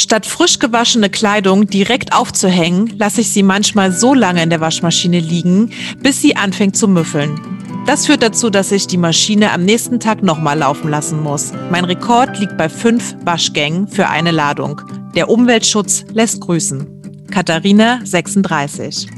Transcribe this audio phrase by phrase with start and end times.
[0.00, 5.18] Statt frisch gewaschene Kleidung direkt aufzuhängen, lasse ich sie manchmal so lange in der Waschmaschine
[5.18, 7.40] liegen, bis sie anfängt zu müffeln.
[7.84, 11.50] Das führt dazu, dass ich die Maschine am nächsten Tag nochmal laufen lassen muss.
[11.72, 14.80] Mein Rekord liegt bei fünf Waschgängen für eine Ladung.
[15.16, 17.26] Der Umweltschutz lässt grüßen.
[17.32, 19.08] Katharina, 36.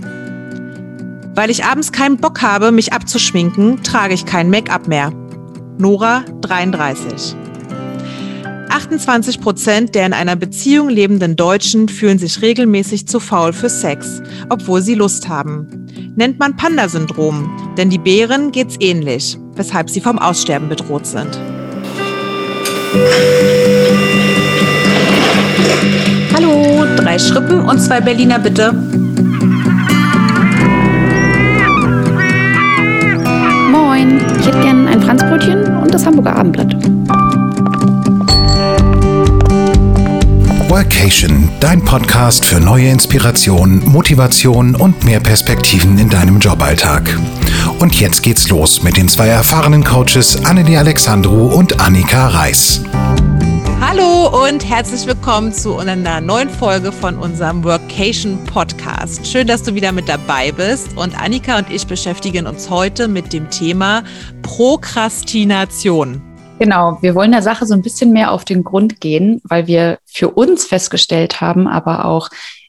[1.34, 5.12] Weil ich abends keinen Bock habe, mich abzuschminken, trage ich kein Make-up mehr.
[5.76, 7.36] Nora, 33.
[8.70, 14.22] 28 Prozent der in einer Beziehung lebenden Deutschen fühlen sich regelmäßig zu faul für Sex,
[14.48, 15.86] obwohl sie Lust haben.
[16.14, 21.36] Nennt man Panda-Syndrom, denn die Bären geht's ähnlich, weshalb sie vom Aussterben bedroht sind.
[26.32, 28.72] Hallo, drei Schrippen und zwei Berliner bitte.
[33.72, 36.99] Moin, ich hätte gern ein Franzbrötchen und das Hamburger Abendblatt.
[40.80, 47.18] Workation, dein Podcast für neue Inspiration, Motivation und mehr Perspektiven in deinem Joballtag.
[47.80, 52.80] Und jetzt geht's los mit den zwei erfahrenen Coaches Annelie Alexandru und Annika Reis.
[53.78, 59.26] Hallo und herzlich willkommen zu einer neuen Folge von unserem Workation Podcast.
[59.26, 60.96] Schön, dass du wieder mit dabei bist.
[60.96, 64.02] Und Annika und ich beschäftigen uns heute mit dem Thema
[64.40, 66.29] Prokrastination.
[66.60, 69.98] Genau, wir wollen der Sache so ein bisschen mehr auf den Grund gehen, weil wir
[70.04, 72.28] für uns festgestellt haben, aber auch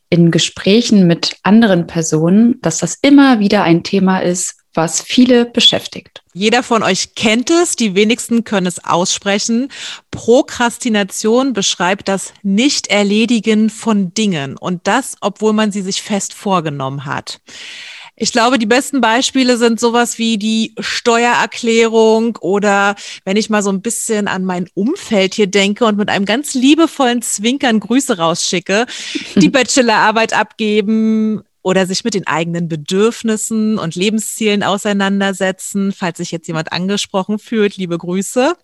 [0.09, 6.21] in Gesprächen mit anderen Personen, dass das immer wieder ein Thema ist, was viele beschäftigt.
[6.33, 9.67] Jeder von euch kennt es, die wenigsten können es aussprechen.
[10.09, 17.41] Prokrastination beschreibt das Nicht-Erledigen von Dingen und das, obwohl man sie sich fest vorgenommen hat.
[18.21, 23.71] Ich glaube, die besten Beispiele sind sowas wie die Steuererklärung oder wenn ich mal so
[23.71, 28.85] ein bisschen an mein Umfeld hier denke und mit einem ganz liebevollen Zwinkern Grüße rausschicke,
[29.37, 35.91] die Bachelorarbeit abgeben, oder sich mit den eigenen Bedürfnissen und Lebenszielen auseinandersetzen.
[35.91, 38.55] Falls sich jetzt jemand angesprochen fühlt, liebe Grüße.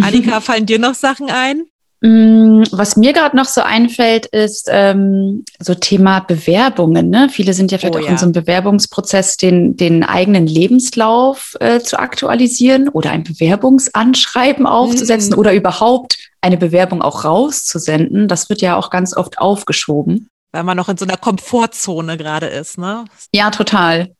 [0.00, 1.64] Annika, fallen dir noch Sachen ein?
[2.04, 7.08] Mm, was mir gerade noch so einfällt, ist ähm, so Thema Bewerbungen.
[7.08, 7.30] Ne?
[7.30, 8.10] Viele sind ja vielleicht oh, auch ja.
[8.10, 15.32] in so einem Bewerbungsprozess, den, den eigenen Lebenslauf äh, zu aktualisieren oder ein Bewerbungsanschreiben aufzusetzen
[15.32, 15.38] mhm.
[15.38, 18.28] oder überhaupt eine Bewerbung auch rauszusenden.
[18.28, 20.28] Das wird ja auch ganz oft aufgeschoben.
[20.52, 23.06] Weil man noch in so einer Komfortzone gerade ist, ne?
[23.32, 24.14] Ja, total.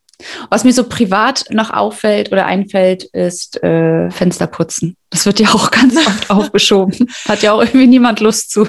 [0.51, 4.97] Was mir so privat noch auffällt oder einfällt, ist äh, Fenster putzen.
[5.11, 7.11] Das wird ja auch ganz oft aufgeschoben.
[7.29, 8.67] Hat ja auch irgendwie niemand Lust zu.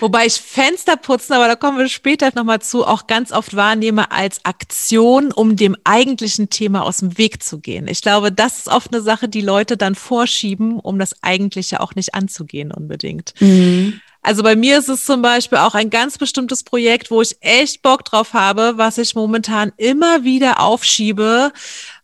[0.00, 4.10] Wobei ich Fenster putzen, aber da kommen wir später nochmal zu, auch ganz oft wahrnehme
[4.10, 7.86] als Aktion, um dem eigentlichen Thema aus dem Weg zu gehen.
[7.86, 11.94] Ich glaube, das ist oft eine Sache, die Leute dann vorschieben, um das Eigentliche auch
[11.94, 13.34] nicht anzugehen unbedingt.
[13.38, 14.00] Mhm.
[14.22, 17.82] Also bei mir ist es zum Beispiel auch ein ganz bestimmtes Projekt, wo ich echt
[17.82, 21.52] Bock drauf habe, was ich momentan immer wieder aufschiebe,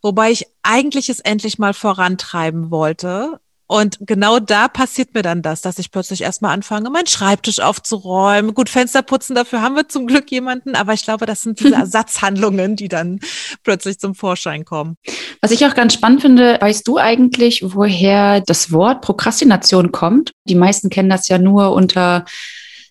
[0.03, 3.41] wobei ich eigentlich es endlich mal vorantreiben wollte.
[3.71, 8.55] Und genau da passiert mir dann das, dass ich plötzlich erstmal anfange, meinen Schreibtisch aufzuräumen.
[8.55, 11.75] Gut, Fenster putzen, dafür haben wir zum Glück jemanden, aber ich glaube, das sind diese
[11.75, 13.21] Ersatzhandlungen, die dann
[13.65, 14.97] plötzlich zum Vorschein kommen.
[15.43, 20.33] Was ich auch ganz spannend finde, weißt du eigentlich, woher das Wort Prokrastination kommt?
[20.47, 22.25] Die meisten kennen das ja nur unter,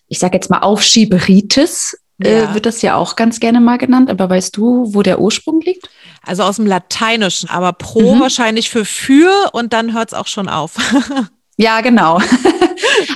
[0.06, 1.98] ich sage jetzt mal, Aufschieberitis.
[2.22, 2.50] Äh, ja.
[2.50, 5.60] Äh, wird das ja auch ganz gerne mal genannt, aber weißt du, wo der Ursprung
[5.60, 5.88] liegt?
[6.22, 8.20] Also aus dem Lateinischen, aber pro mhm.
[8.20, 10.74] wahrscheinlich für für und dann hört es auch schon auf.
[11.56, 12.20] ja, genau.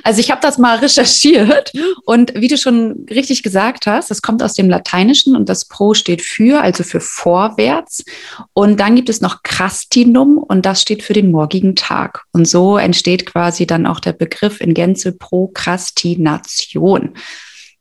[0.04, 1.72] Also ich habe das mal recherchiert
[2.04, 5.94] und wie du schon richtig gesagt hast, das kommt aus dem Lateinischen und das Pro
[5.94, 8.04] steht für, also für vorwärts.
[8.52, 12.24] Und dann gibt es noch Crastinum und das steht für den morgigen Tag.
[12.32, 17.14] Und so entsteht quasi dann auch der Begriff in Gänze Prokrastination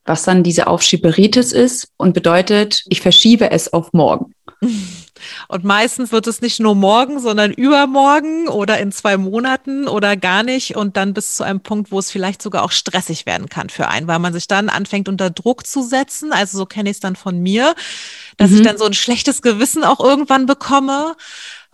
[0.05, 4.33] was dann diese Aufschieberitis ist und bedeutet, ich verschiebe es auf morgen.
[5.47, 10.43] Und meistens wird es nicht nur morgen, sondern übermorgen oder in zwei Monaten oder gar
[10.43, 13.69] nicht und dann bis zu einem Punkt, wo es vielleicht sogar auch stressig werden kann
[13.69, 16.33] für einen, weil man sich dann anfängt unter Druck zu setzen.
[16.33, 17.75] Also so kenne ich es dann von mir,
[18.37, 18.57] dass mhm.
[18.57, 21.15] ich dann so ein schlechtes Gewissen auch irgendwann bekomme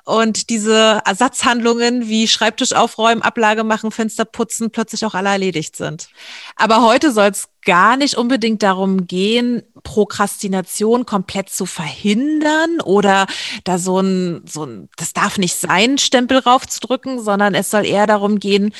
[0.08, 6.08] und diese Ersatzhandlungen wie Schreibtisch aufräumen, Ablage machen, Fenster putzen plötzlich auch alle erledigt sind.
[6.56, 13.28] Aber heute soll es gar nicht unbedingt darum gehen, Prokrastination komplett zu verhindern oder
[13.66, 18.08] da so ein, so ein, das darf nicht sein, Stempel raufzudrücken, sondern es soll eher
[18.08, 18.74] darum gehen,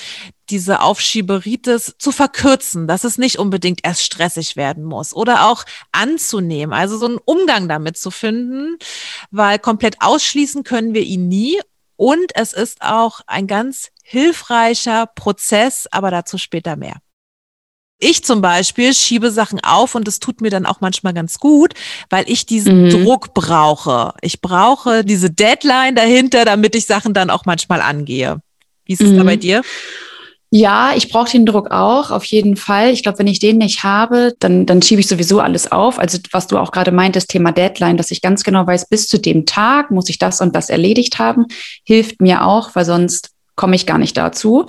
[0.50, 6.74] diese Aufschieberitis zu verkürzen, dass es nicht unbedingt erst stressig werden muss oder auch anzunehmen,
[6.74, 8.78] also so einen Umgang damit zu finden,
[9.32, 11.60] weil komplett ausschließen können wir ihn nie
[11.98, 17.02] und es ist auch ein ganz hilfreicher Prozess, aber dazu später mehr.
[18.00, 21.74] Ich zum Beispiel schiebe Sachen auf und es tut mir dann auch manchmal ganz gut,
[22.10, 22.90] weil ich diesen mhm.
[22.90, 24.14] Druck brauche.
[24.22, 28.38] Ich brauche diese Deadline dahinter, damit ich Sachen dann auch manchmal angehe.
[28.86, 29.18] Wie ist es mhm.
[29.18, 29.62] da bei dir?
[30.50, 32.92] Ja, ich brauche den Druck auch, auf jeden Fall.
[32.92, 36.00] Ich glaube, wenn ich den nicht habe, dann, dann schiebe ich sowieso alles auf.
[36.00, 39.20] Also was du auch gerade meintest, Thema Deadline, dass ich ganz genau weiß, bis zu
[39.20, 41.48] dem Tag muss ich das und das erledigt haben,
[41.84, 44.68] hilft mir auch, weil sonst komme ich gar nicht dazu.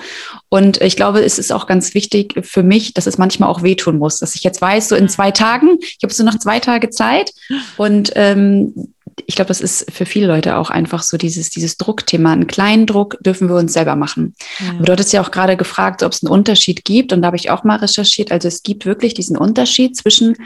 [0.49, 3.99] Und ich glaube, es ist auch ganz wichtig für mich, dass es manchmal auch wehtun
[3.99, 6.91] muss, dass ich jetzt weiß, so in zwei Tagen, ich habe so noch zwei Tage
[6.91, 7.33] Zeit
[7.77, 8.75] und ähm,
[9.27, 12.33] ich glaube, das ist für viele Leute auch einfach so dieses, dieses Druckthema.
[12.33, 14.35] Einen kleinen Druck dürfen wir uns selber machen.
[14.61, 14.71] Ja.
[14.71, 17.13] Aber du hattest ja auch gerade gefragt, ob es einen Unterschied gibt.
[17.13, 18.31] Und da habe ich auch mal recherchiert.
[18.31, 20.37] Also es gibt wirklich diesen Unterschied zwischen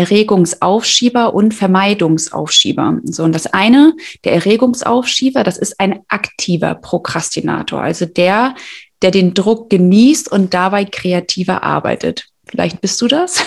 [0.00, 2.98] Erregungsaufschieber und Vermeidungsaufschieber.
[3.04, 3.94] So, und das eine,
[4.24, 8.54] der Erregungsaufschieber, das ist ein aktiver Prokrastinator, also der,
[9.02, 12.26] der den Druck genießt und dabei kreativer arbeitet.
[12.50, 13.44] Vielleicht bist du das.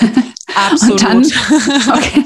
[0.55, 1.03] Absolut.
[1.09, 2.25] Und dann, okay.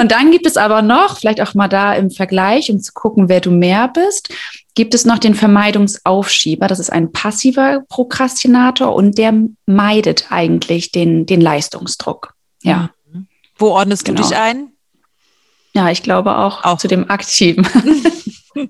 [0.00, 3.28] und dann gibt es aber noch, vielleicht auch mal da im Vergleich, um zu gucken,
[3.28, 4.32] wer du mehr bist,
[4.74, 6.68] gibt es noch den Vermeidungsaufschieber.
[6.68, 9.34] Das ist ein passiver Prokrastinator und der
[9.66, 12.34] meidet eigentlich den, den Leistungsdruck.
[12.62, 12.90] Ja.
[13.58, 14.22] Wo ordnest genau.
[14.22, 14.70] du dich ein?
[15.74, 16.78] Ja, ich glaube auch, auch.
[16.78, 17.66] zu dem Aktiven.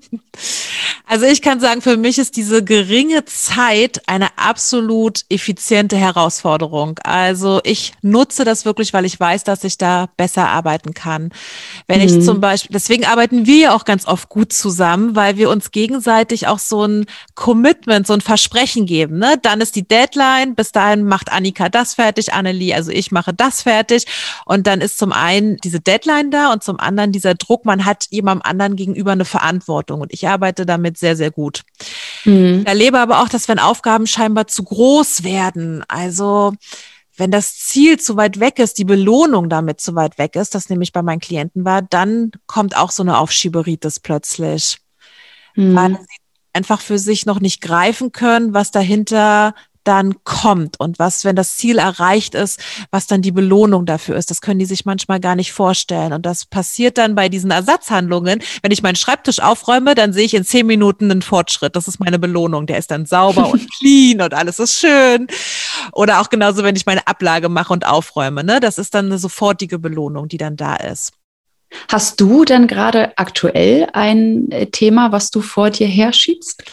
[1.09, 6.99] Also ich kann sagen, für mich ist diese geringe Zeit eine absolut effiziente Herausforderung.
[7.01, 11.31] Also ich nutze das wirklich, weil ich weiß, dass ich da besser arbeiten kann.
[11.87, 12.07] Wenn mhm.
[12.07, 15.71] ich zum Beispiel, deswegen arbeiten wir ja auch ganz oft gut zusammen, weil wir uns
[15.71, 17.05] gegenseitig auch so ein
[17.35, 19.17] Commitment, so ein Versprechen geben.
[19.17, 19.39] Ne?
[19.41, 23.61] Dann ist die Deadline, bis dahin macht Annika das fertig, Annelie, also ich mache das
[23.61, 24.07] fertig.
[24.43, 28.07] Und dann ist zum einen diese Deadline da und zum anderen dieser Druck, man hat
[28.09, 29.76] jemandem anderen gegenüber eine Verantwortung.
[29.77, 31.63] Verantwortung und ich arbeite damit sehr, sehr gut.
[32.25, 32.59] Mhm.
[32.61, 36.53] Ich erlebe aber auch, dass wenn Aufgaben scheinbar zu groß werden, also
[37.15, 40.69] wenn das Ziel zu weit weg ist, die Belohnung damit zu weit weg ist, das
[40.69, 44.77] nämlich bei meinen Klienten war, dann kommt auch so eine Aufschieberitis plötzlich.
[45.55, 45.75] Mhm.
[45.75, 46.17] Weil sie
[46.53, 49.53] einfach für sich noch nicht greifen können, was dahinter
[49.87, 52.59] dann kommt und was, wenn das Ziel erreicht ist,
[52.91, 54.29] was dann die Belohnung dafür ist.
[54.29, 56.11] Das können die sich manchmal gar nicht vorstellen.
[56.11, 58.43] Und das passiert dann bei diesen Ersatzhandlungen.
[58.61, 61.75] Wenn ich meinen Schreibtisch aufräume, dann sehe ich in zehn Minuten einen Fortschritt.
[61.77, 62.65] Das ist meine Belohnung.
[62.67, 65.27] Der ist dann sauber und clean und alles ist schön.
[65.93, 68.43] Oder auch genauso, wenn ich meine Ablage mache und aufräume.
[68.43, 68.59] Ne?
[68.59, 71.13] Das ist dann eine sofortige Belohnung, die dann da ist.
[71.89, 76.63] Hast du denn gerade aktuell ein äh, Thema, was du vor dir herschiebst?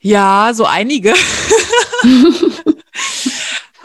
[0.00, 1.14] Ja, so einige.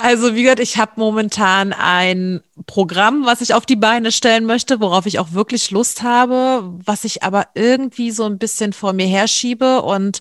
[0.02, 4.80] Also wie gesagt, ich habe momentan ein Programm, was ich auf die Beine stellen möchte,
[4.80, 9.08] worauf ich auch wirklich Lust habe, was ich aber irgendwie so ein bisschen vor mir
[9.08, 10.20] herschiebe und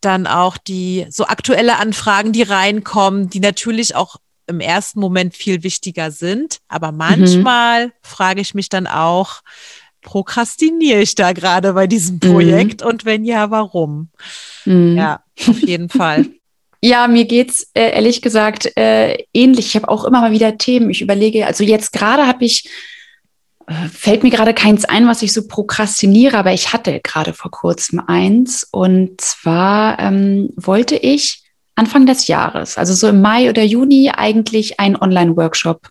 [0.00, 4.16] dann auch die so aktuelle Anfragen, die reinkommen, die natürlich auch
[4.48, 6.58] im ersten Moment viel wichtiger sind.
[6.66, 7.92] Aber manchmal mhm.
[8.02, 9.42] frage ich mich dann auch,
[10.02, 12.32] prokrastiniere ich da gerade bei diesem mhm.
[12.32, 12.88] Projekt mhm.
[12.88, 14.08] und wenn ja, warum?
[14.64, 14.96] Mhm.
[14.96, 16.26] Ja, auf jeden Fall.
[16.82, 19.66] Ja, mir geht's äh, ehrlich gesagt äh, ähnlich.
[19.66, 20.90] Ich habe auch immer mal wieder Themen.
[20.90, 22.70] Ich überlege, also jetzt gerade habe ich,
[23.66, 27.50] äh, fällt mir gerade keins ein, was ich so prokrastiniere, aber ich hatte gerade vor
[27.50, 28.66] kurzem eins.
[28.70, 31.42] Und zwar ähm, wollte ich
[31.74, 35.90] Anfang des Jahres, also so im Mai oder Juni, eigentlich einen Online-Workshop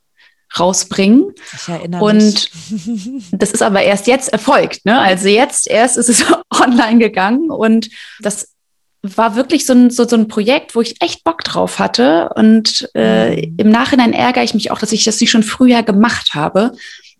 [0.57, 1.33] rausbringen.
[1.53, 3.29] Ich erinnere und mich.
[3.31, 4.85] das ist aber erst jetzt erfolgt.
[4.85, 4.99] Ne?
[4.99, 7.89] Also jetzt erst ist es online gegangen und
[8.21, 8.55] das
[9.01, 12.29] war wirklich so ein, so, so ein Projekt, wo ich echt Bock drauf hatte.
[12.35, 13.55] Und äh, mhm.
[13.57, 16.73] im Nachhinein ärgere ich mich auch, dass ich das nicht schon früher gemacht habe.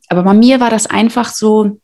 [0.10, 1.80] Aber bei mir war das einfach so,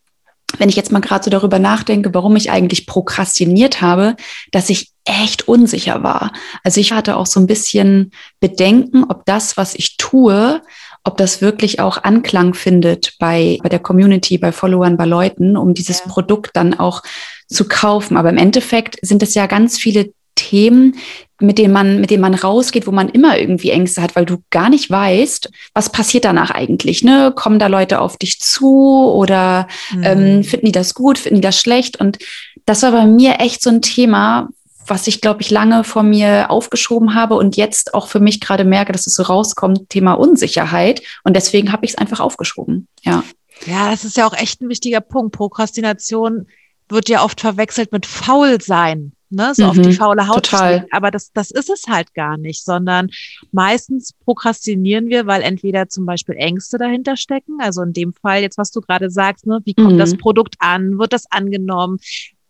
[0.57, 4.15] wenn ich jetzt mal gerade so darüber nachdenke, warum ich eigentlich prokrastiniert habe,
[4.51, 6.31] dass ich echt unsicher war.
[6.63, 10.61] Also ich hatte auch so ein bisschen Bedenken, ob das, was ich tue,
[11.03, 15.75] ob das wirklich auch Anklang findet bei, bei der Community, bei Followern, bei Leuten, um
[15.75, 16.07] dieses ja.
[16.07, 17.03] Produkt dann auch
[17.47, 18.17] zu kaufen.
[18.17, 20.97] Aber im Endeffekt sind es ja ganz viele Themen,
[21.39, 24.37] mit denen man, mit denen man rausgeht, wo man immer irgendwie Ängste hat, weil du
[24.51, 27.03] gar nicht weißt, was passiert danach eigentlich.
[27.03, 27.33] Ne?
[27.35, 30.03] Kommen da Leute auf dich zu oder mhm.
[30.03, 31.99] ähm, finden die das gut, finden die das schlecht?
[31.99, 32.19] Und
[32.65, 34.49] das war bei mir echt so ein Thema,
[34.87, 38.63] was ich, glaube ich, lange vor mir aufgeschoben habe und jetzt auch für mich gerade
[38.63, 41.01] merke, dass es so rauskommt, Thema Unsicherheit.
[41.23, 42.87] Und deswegen habe ich es einfach aufgeschoben.
[43.03, 43.23] Ja.
[43.65, 45.33] Ja, das ist ja auch echt ein wichtiger Punkt.
[45.35, 46.47] Prokrastination
[46.89, 49.53] wird ja oft verwechselt mit faul sein, ne?
[49.55, 50.45] so mhm, auf die mhm, faule Haut.
[50.45, 50.85] Total.
[50.91, 53.09] Aber das, das ist es halt gar nicht, sondern
[53.51, 57.57] meistens prokrastinieren wir, weil entweder zum Beispiel Ängste dahinter stecken.
[57.59, 59.61] Also in dem Fall jetzt, was du gerade sagst, ne?
[59.65, 59.99] wie kommt mhm.
[59.99, 60.99] das Produkt an?
[60.99, 61.99] Wird das angenommen?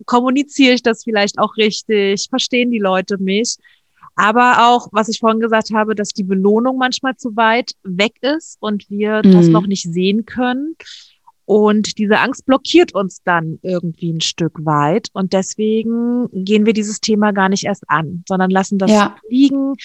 [0.05, 2.27] Kommuniziere ich das vielleicht auch richtig?
[2.29, 3.55] Verstehen die Leute mich?
[4.15, 8.57] Aber auch, was ich vorhin gesagt habe, dass die Belohnung manchmal zu weit weg ist
[8.61, 9.31] und wir mhm.
[9.31, 10.75] das noch nicht sehen können.
[11.45, 15.09] Und diese Angst blockiert uns dann irgendwie ein Stück weit.
[15.13, 19.15] Und deswegen gehen wir dieses Thema gar nicht erst an, sondern lassen das ja.
[19.29, 19.75] liegen.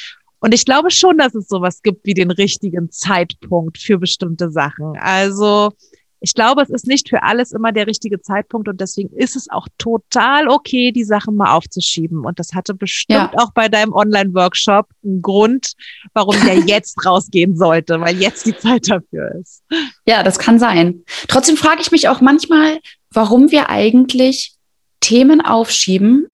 [0.40, 4.96] Und ich glaube schon, dass es sowas gibt wie den richtigen Zeitpunkt für bestimmte Sachen.
[4.98, 5.72] Also
[6.20, 9.48] ich glaube, es ist nicht für alles immer der richtige Zeitpunkt und deswegen ist es
[9.50, 12.24] auch total okay, die Sachen mal aufzuschieben.
[12.26, 13.38] Und das hatte bestimmt ja.
[13.38, 15.72] auch bei deinem Online-Workshop einen Grund,
[16.12, 19.62] warum der jetzt rausgehen sollte, weil jetzt die Zeit dafür ist.
[20.06, 21.02] Ja, das kann sein.
[21.26, 24.54] Trotzdem frage ich mich auch manchmal, warum wir eigentlich
[25.00, 26.28] Themen aufschieben,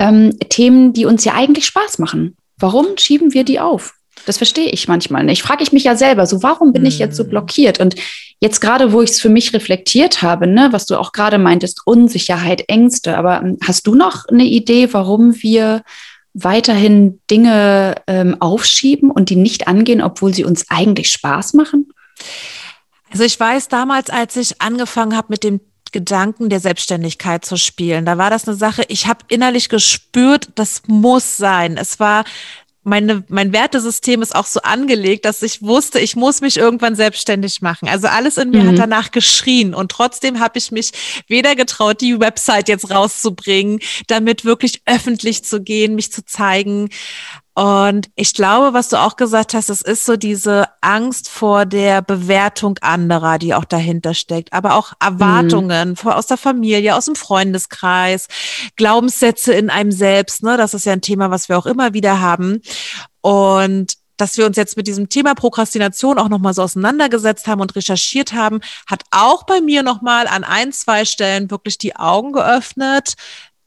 [0.00, 2.36] ähm, Themen, die uns ja eigentlich Spaß machen.
[2.58, 3.94] Warum schieben wir die auf?
[4.26, 5.42] Das verstehe ich manchmal nicht.
[5.42, 7.30] Frage ich mich ja selber, so warum bin ich jetzt so hm.
[7.30, 7.80] blockiert?
[7.80, 7.96] Und
[8.40, 11.82] jetzt gerade, wo ich es für mich reflektiert habe, ne, was du auch gerade meintest,
[11.86, 15.82] Unsicherheit, Ängste, aber ähm, hast du noch eine Idee, warum wir
[16.34, 21.92] weiterhin Dinge ähm, aufschieben und die nicht angehen, obwohl sie uns eigentlich Spaß machen?
[23.10, 25.60] Also ich weiß damals, als ich angefangen habe mit dem
[25.92, 28.06] Gedanken der Selbstständigkeit zu spielen.
[28.06, 31.76] Da war das eine Sache, ich habe innerlich gespürt, das muss sein.
[31.76, 32.24] Es war
[32.84, 37.62] meine, mein Wertesystem ist auch so angelegt, dass ich wusste, ich muss mich irgendwann selbstständig
[37.62, 37.88] machen.
[37.88, 38.68] Also alles in mir mhm.
[38.70, 40.92] hat danach geschrien und trotzdem habe ich mich
[41.28, 46.88] weder getraut, die Website jetzt rauszubringen, damit wirklich öffentlich zu gehen, mich zu zeigen.
[47.54, 52.00] Und ich glaube, was du auch gesagt hast, es ist so diese Angst vor der
[52.00, 56.08] Bewertung anderer, die auch dahinter steckt, aber auch Erwartungen mhm.
[56.08, 58.28] aus der Familie, aus dem Freundeskreis,
[58.76, 60.42] Glaubenssätze in einem selbst.
[60.42, 60.56] Ne?
[60.56, 62.62] Das ist ja ein Thema, was wir auch immer wieder haben.
[63.20, 67.76] Und dass wir uns jetzt mit diesem Thema Prokrastination auch nochmal so auseinandergesetzt haben und
[67.76, 73.14] recherchiert haben, hat auch bei mir nochmal an ein, zwei Stellen wirklich die Augen geöffnet,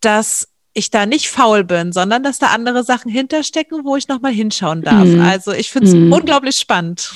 [0.01, 4.33] dass ich da nicht faul bin, sondern dass da andere Sachen hinterstecken, wo ich nochmal
[4.33, 5.05] hinschauen darf.
[5.05, 5.21] Mhm.
[5.21, 6.11] Also ich finde es mhm.
[6.11, 7.11] unglaublich spannend.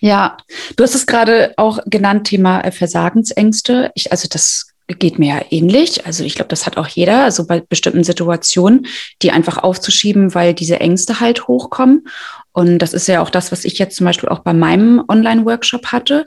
[0.00, 0.38] Ja,
[0.76, 3.92] du hast es gerade auch genannt, Thema äh, Versagensängste.
[3.94, 6.04] Ich, also das geht mir ja ähnlich.
[6.04, 8.86] Also ich glaube, das hat auch jeder, also bei bestimmten Situationen,
[9.22, 12.08] die einfach aufzuschieben, weil diese Ängste halt hochkommen.
[12.52, 15.86] Und das ist ja auch das, was ich jetzt zum Beispiel auch bei meinem Online-Workshop
[15.86, 16.24] hatte.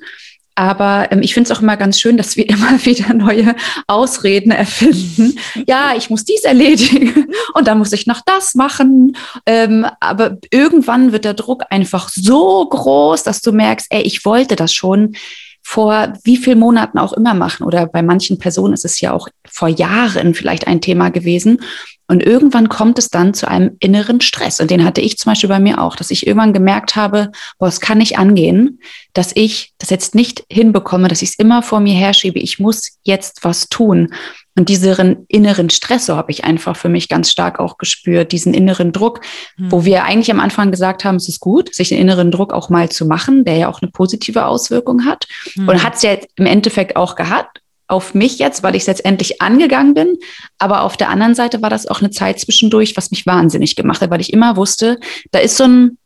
[0.56, 3.56] Aber ähm, ich finde es auch immer ganz schön, dass wir immer wieder neue
[3.88, 5.40] Ausreden erfinden.
[5.68, 9.16] Ja, ich muss dies erledigen und dann muss ich noch das machen.
[9.46, 14.56] Ähm, aber irgendwann wird der Druck einfach so groß, dass du merkst, ey, ich wollte
[14.56, 15.16] das schon
[15.64, 17.64] vor wie vielen Monaten auch immer machen.
[17.64, 21.62] Oder bei manchen Personen ist es ja auch vor Jahren vielleicht ein Thema gewesen.
[22.08, 24.60] Und irgendwann kommt es dann zu einem inneren Stress.
[24.60, 27.68] Und den hatte ich zum Beispiel bei mir auch, dass ich irgendwann gemerkt habe, boah,
[27.68, 28.80] es kann nicht angehen,
[29.14, 32.40] dass ich das jetzt nicht hinbekomme, dass ich es immer vor mir herschiebe.
[32.40, 34.14] Ich muss jetzt was tun.
[34.56, 38.92] Und diesen inneren Stressor habe ich einfach für mich ganz stark auch gespürt, diesen inneren
[38.92, 39.22] Druck,
[39.58, 39.72] hm.
[39.72, 42.70] wo wir eigentlich am Anfang gesagt haben, es ist gut, sich den inneren Druck auch
[42.70, 45.28] mal zu machen, der ja auch eine positive Auswirkung hat.
[45.54, 45.68] Hm.
[45.68, 49.06] Und hat es ja im Endeffekt auch gehabt auf mich jetzt, weil ich es jetzt
[49.06, 50.18] endlich angegangen bin.
[50.58, 54.02] Aber auf der anderen Seite war das auch eine Zeit zwischendurch, was mich wahnsinnig gemacht
[54.02, 55.00] hat, weil ich immer wusste,
[55.32, 55.98] da ist so ein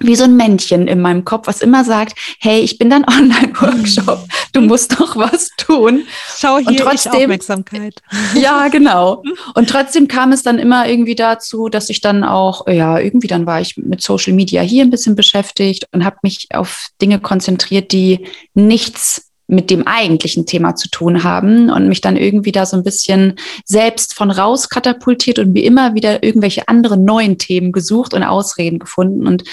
[0.00, 4.26] wie so ein Männchen in meinem Kopf, was immer sagt, hey, ich bin dein Online-Workshop,
[4.52, 6.06] du musst doch was tun.
[6.36, 7.94] Schau hier, und trotzdem, Aufmerksamkeit.
[8.34, 9.22] Ja, genau.
[9.54, 13.46] Und trotzdem kam es dann immer irgendwie dazu, dass ich dann auch, ja, irgendwie dann
[13.46, 17.92] war ich mit Social Media hier ein bisschen beschäftigt und habe mich auf Dinge konzentriert,
[17.92, 22.76] die nichts mit dem eigentlichen Thema zu tun haben und mich dann irgendwie da so
[22.76, 28.12] ein bisschen selbst von raus katapultiert und mir immer wieder irgendwelche anderen neuen Themen gesucht
[28.12, 29.44] und Ausreden gefunden und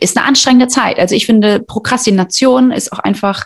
[0.00, 0.98] ist eine anstrengende Zeit.
[0.98, 3.44] Also ich finde, Prokrastination ist auch einfach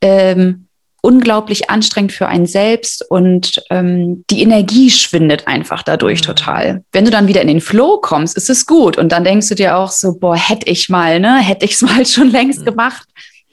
[0.00, 0.68] ähm,
[1.04, 6.26] unglaublich anstrengend für einen selbst und ähm, die Energie schwindet einfach dadurch mhm.
[6.26, 6.84] total.
[6.92, 9.54] Wenn du dann wieder in den Flow kommst, ist es gut und dann denkst du
[9.54, 12.64] dir auch so, boah, hätte ich mal, ne, hätte ich es mal schon längst mhm.
[12.64, 13.06] gemacht.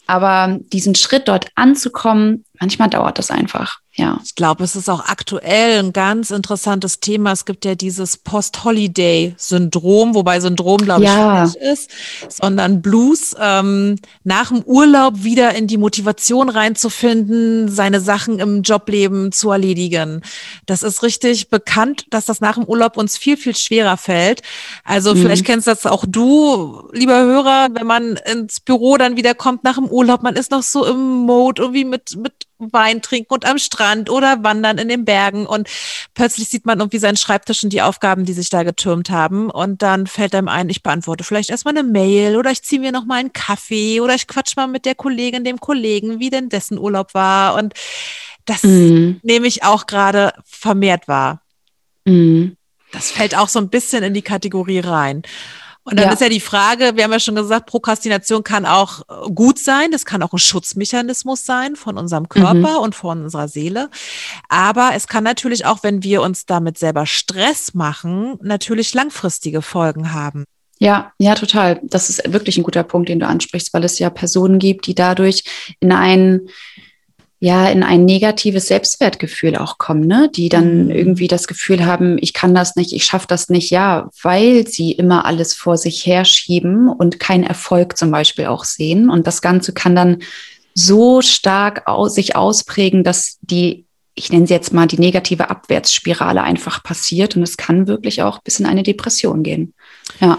[0.08, 3.81] Aber diesen Schritt dort anzukommen, manchmal dauert das einfach.
[3.94, 4.22] Ja.
[4.24, 7.34] Ich glaube, es ist auch aktuell ein ganz interessantes Thema.
[7.34, 11.44] Es gibt ja dieses Post-Holiday-Syndrom, wobei Syndrom, glaube ja.
[11.44, 11.92] ich, nicht ist,
[12.30, 19.34] sondern Blues, ähm, nach dem Urlaub wieder in die Motivation reinzufinden, seine Sachen im Jobleben
[19.34, 20.22] zu erledigen.
[20.66, 24.42] Das ist richtig bekannt, dass das nach dem Urlaub uns viel, viel schwerer fällt.
[24.86, 25.22] Also mhm.
[25.22, 29.76] vielleicht kennst das auch du, lieber Hörer, wenn man ins Büro dann wieder kommt nach
[29.76, 33.58] dem Urlaub, man ist noch so im Mode irgendwie mit, mit Wein trinken und am
[33.58, 35.68] Strand oder wandern in den Bergen und
[36.14, 39.82] plötzlich sieht man irgendwie seinen Schreibtisch und die Aufgaben, die sich da getürmt haben und
[39.82, 43.06] dann fällt einem ein, ich beantworte vielleicht erstmal eine Mail oder ich ziehe mir noch
[43.06, 46.78] mal einen Kaffee oder ich quatsch mal mit der Kollegin, dem Kollegen, wie denn dessen
[46.78, 47.74] Urlaub war und
[48.46, 49.20] das mhm.
[49.24, 51.42] nehme ich auch gerade vermehrt wahr.
[52.06, 52.58] Mhm.
[52.92, 55.24] Das fällt auch so ein bisschen in die Kategorie rein.
[55.92, 56.14] Und dann ja.
[56.14, 59.92] ist ja die Frage, wir haben ja schon gesagt, Prokrastination kann auch äh, gut sein,
[59.92, 62.84] das kann auch ein Schutzmechanismus sein von unserem Körper mhm.
[62.84, 63.90] und von unserer Seele.
[64.48, 70.14] Aber es kann natürlich auch, wenn wir uns damit selber Stress machen, natürlich langfristige Folgen
[70.14, 70.46] haben.
[70.80, 71.82] Ja, ja, total.
[71.84, 74.96] Das ist wirklich ein guter Punkt, den du ansprichst, weil es ja Personen gibt, die
[74.96, 75.44] dadurch
[75.82, 76.50] in einen
[77.42, 80.30] ja in ein negatives Selbstwertgefühl auch kommen, ne?
[80.34, 80.92] die dann mhm.
[80.92, 84.92] irgendwie das Gefühl haben, ich kann das nicht, ich schaffe das nicht, ja, weil sie
[84.92, 89.10] immer alles vor sich herschieben und keinen Erfolg zum Beispiel auch sehen.
[89.10, 90.20] Und das Ganze kann dann
[90.76, 96.44] so stark aus, sich ausprägen, dass die ich nenne sie jetzt mal die negative Abwärtsspirale
[96.44, 99.74] einfach passiert und es kann wirklich auch bis in eine Depression gehen.
[100.20, 100.38] Ja.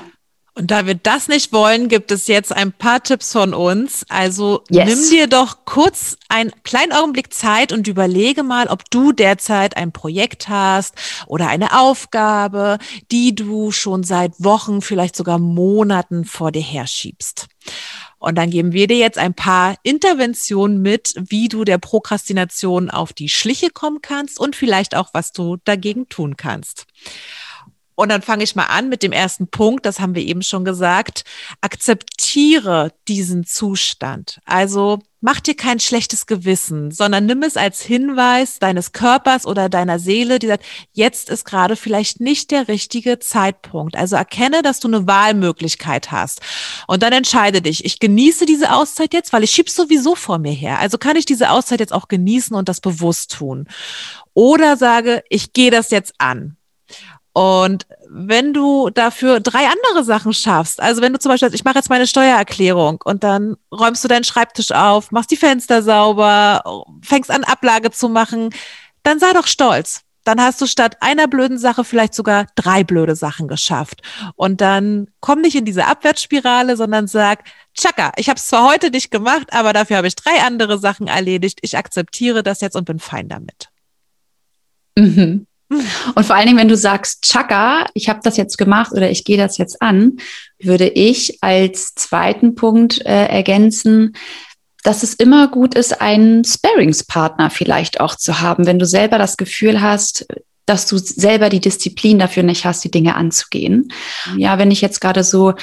[0.54, 4.04] Und da wir das nicht wollen, gibt es jetzt ein paar Tipps von uns.
[4.10, 4.86] Also yes.
[4.86, 9.92] nimm dir doch kurz einen kleinen Augenblick Zeit und überlege mal, ob du derzeit ein
[9.92, 10.94] Projekt hast
[11.26, 12.78] oder eine Aufgabe,
[13.10, 17.48] die du schon seit Wochen, vielleicht sogar Monaten vor dir herschiebst.
[18.18, 23.14] Und dann geben wir dir jetzt ein paar Interventionen mit, wie du der Prokrastination auf
[23.14, 26.86] die Schliche kommen kannst und vielleicht auch, was du dagegen tun kannst.
[27.94, 30.64] Und dann fange ich mal an mit dem ersten Punkt, das haben wir eben schon
[30.64, 31.24] gesagt.
[31.60, 34.40] Akzeptiere diesen Zustand.
[34.44, 39.98] Also mach dir kein schlechtes Gewissen, sondern nimm es als Hinweis deines Körpers oder deiner
[39.98, 43.96] Seele, die sagt, jetzt ist gerade vielleicht nicht der richtige Zeitpunkt.
[43.96, 46.40] Also erkenne, dass du eine Wahlmöglichkeit hast.
[46.86, 50.52] Und dann entscheide dich, ich genieße diese Auszeit jetzt, weil ich schieb's sowieso vor mir
[50.52, 50.80] her.
[50.80, 53.68] Also kann ich diese Auszeit jetzt auch genießen und das bewusst tun.
[54.34, 56.56] Oder sage, ich gehe das jetzt an.
[57.32, 61.76] Und wenn du dafür drei andere Sachen schaffst, also wenn du zum Beispiel, ich mache
[61.76, 67.30] jetzt meine Steuererklärung und dann räumst du deinen Schreibtisch auf, machst die Fenster sauber, fängst
[67.30, 68.50] an Ablage zu machen,
[69.02, 70.02] dann sei doch stolz.
[70.24, 74.02] Dann hast du statt einer blöden Sache vielleicht sogar drei blöde Sachen geschafft.
[74.36, 78.90] Und dann komm nicht in diese Abwärtsspirale, sondern sag, Chaka, ich habe es zwar heute
[78.90, 81.58] nicht gemacht, aber dafür habe ich drei andere Sachen erledigt.
[81.62, 83.68] Ich akzeptiere das jetzt und bin fein damit.
[84.96, 85.46] Mhm.
[86.14, 89.24] Und vor allen Dingen, wenn du sagst, Chaka, ich habe das jetzt gemacht oder ich
[89.24, 90.18] gehe das jetzt an,
[90.60, 94.14] würde ich als zweiten Punkt äh, ergänzen,
[94.82, 99.36] dass es immer gut ist, einen Sparingspartner vielleicht auch zu haben, wenn du selber das
[99.36, 100.26] Gefühl hast,
[100.66, 103.92] dass du selber die Disziplin dafür nicht hast, die Dinge anzugehen.
[104.36, 105.54] Ja, wenn ich jetzt gerade so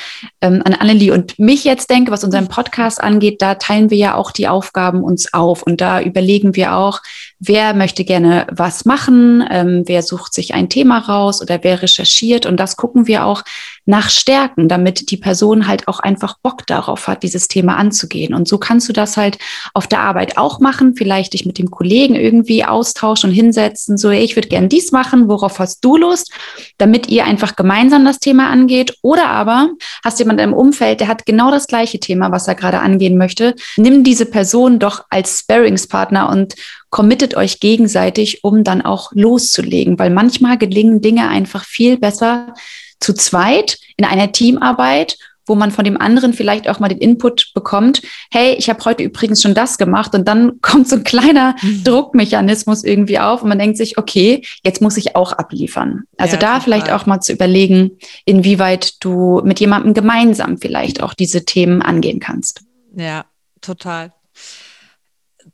[0.42, 4.16] ähm, an Annelie und mich jetzt denke, was unseren Podcast angeht, da teilen wir ja
[4.16, 7.02] auch die Aufgaben uns auf und da überlegen wir auch,
[7.40, 12.46] wer möchte gerne was machen, ähm, wer sucht sich ein Thema raus oder wer recherchiert
[12.46, 13.44] und das gucken wir auch
[13.86, 18.34] nach Stärken, damit die Person halt auch einfach Bock darauf hat, dieses Thema anzugehen.
[18.36, 19.40] Und so kannst du das halt
[19.74, 24.10] auf der Arbeit auch machen, vielleicht dich mit dem Kollegen irgendwie austauschen und hinsetzen, so,
[24.10, 26.32] ich würde gern dies machen, worauf hast du Lust,
[26.78, 28.96] damit ihr einfach gemeinsam das Thema angeht.
[29.02, 29.70] Oder aber
[30.04, 33.56] hast jemand im Umfeld, der hat genau das gleiche Thema, was er gerade angehen möchte.
[33.78, 36.54] Nimm diese Person doch als Sparingspartner und
[36.90, 42.54] committet euch gegenseitig, um dann auch loszulegen, weil manchmal gelingen Dinge einfach viel besser,
[43.00, 47.52] zu zweit in einer Teamarbeit, wo man von dem anderen vielleicht auch mal den Input
[47.56, 51.56] bekommt, hey, ich habe heute übrigens schon das gemacht und dann kommt so ein kleiner
[51.62, 51.84] mhm.
[51.84, 56.04] Druckmechanismus irgendwie auf und man denkt sich, okay, jetzt muss ich auch abliefern.
[56.18, 56.62] Also ja, da total.
[56.62, 62.20] vielleicht auch mal zu überlegen, inwieweit du mit jemandem gemeinsam vielleicht auch diese Themen angehen
[62.20, 62.62] kannst.
[62.96, 63.26] Ja,
[63.62, 64.14] total.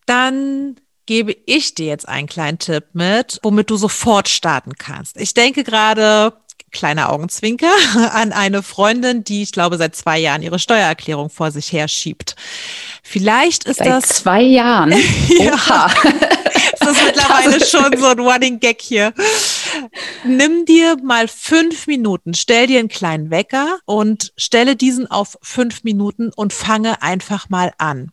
[0.05, 5.17] Dann gebe ich dir jetzt einen kleinen Tipp mit, womit du sofort starten kannst.
[5.17, 6.33] Ich denke gerade,
[6.75, 7.71] kleiner Augenzwinker,
[8.11, 12.35] an eine Freundin, die ich glaube seit zwei Jahren ihre Steuererklärung vor sich her schiebt.
[13.01, 14.09] Vielleicht ist seit das.
[14.09, 14.91] zwei Jahren.
[15.39, 15.55] ja.
[16.79, 19.13] das ist mittlerweile das schon so ein Running Gag hier.
[20.23, 25.83] Nimm dir mal fünf Minuten, stell dir einen kleinen Wecker und stelle diesen auf fünf
[25.83, 28.11] Minuten und fange einfach mal an.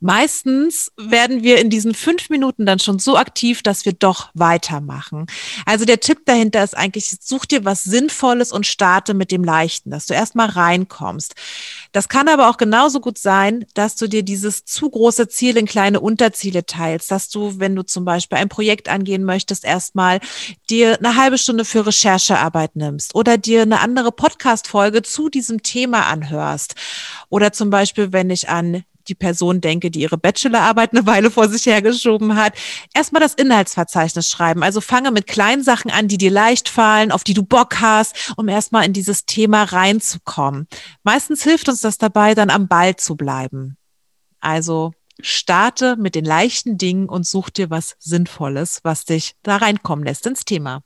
[0.00, 5.26] Meistens werden wir in diesen fünf Minuten dann schon so aktiv, dass wir doch weitermachen.
[5.66, 9.90] Also der Tipp dahinter ist eigentlich, such dir was Sinnvolles und starte mit dem Leichten,
[9.90, 11.34] dass du erstmal reinkommst.
[11.92, 15.66] Das kann aber auch genauso gut sein, dass du dir dieses zu große Ziel in
[15.66, 20.20] kleine Unterziele teilst, dass du, wenn du zum Beispiel ein Projekt angehen möchtest, erstmal
[20.70, 26.06] dir eine halbe Stunde für Recherchearbeit nimmst oder dir eine andere Podcast-Folge zu diesem Thema
[26.06, 26.74] anhörst.
[27.28, 31.48] Oder zum Beispiel, wenn ich an die Person denke, die ihre Bachelorarbeit eine Weile vor
[31.48, 32.54] sich hergeschoben hat,
[32.94, 34.62] erstmal das Inhaltsverzeichnis schreiben.
[34.62, 38.32] Also fange mit kleinen Sachen an, die dir leicht fallen, auf die du Bock hast,
[38.36, 40.66] um erstmal in dieses Thema reinzukommen.
[41.02, 43.76] Meistens hilft uns das dabei, dann am Ball zu bleiben.
[44.40, 50.04] Also starte mit den leichten Dingen und such dir was Sinnvolles, was dich da reinkommen
[50.04, 50.82] lässt ins Thema.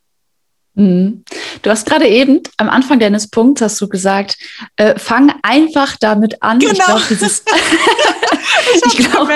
[0.77, 1.25] Mhm.
[1.63, 4.37] Du hast gerade eben am Anfang deines Punkts hast du gesagt,
[4.77, 6.61] äh, fang einfach damit an.
[6.61, 6.73] Genau.
[6.77, 7.43] Ich glaube, dieses,
[8.85, 9.33] ich glaube,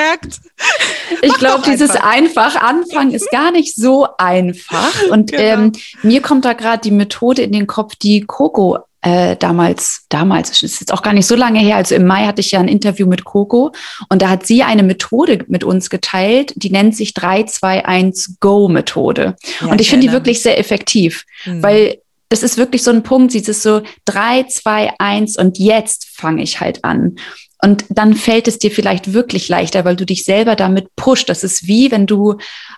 [1.23, 2.55] ich glaube, dieses einfach.
[2.55, 5.03] einfach anfangen ist gar nicht so einfach.
[5.11, 5.43] Und genau.
[5.43, 5.73] ähm,
[6.03, 10.81] mir kommt da gerade die Methode in den Kopf, die Coco äh, damals, damals, ist
[10.81, 13.07] jetzt auch gar nicht so lange her, also im Mai hatte ich ja ein Interview
[13.07, 13.73] mit Coco
[14.09, 19.37] und da hat sie eine Methode mit uns geteilt, die nennt sich 321-Go-Methode.
[19.61, 21.63] Ja, und ich finde die wirklich sehr effektiv, mhm.
[21.63, 26.07] weil das ist wirklich so ein Punkt, sie ist so 3, 2, 1 und jetzt
[26.15, 27.17] fange ich halt an.
[27.63, 31.29] Und dann fällt es dir vielleicht wirklich leichter, weil du dich selber damit pusht.
[31.29, 32.37] Das ist wie, wenn du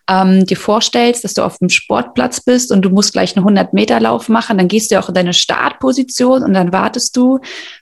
[0.08, 4.28] ähm, dir vorstellst, dass du auf dem Sportplatz bist und du musst gleich einen 100-Meter-Lauf
[4.28, 4.58] machen.
[4.58, 7.38] Dann gehst du auch in deine Startposition und dann wartest du,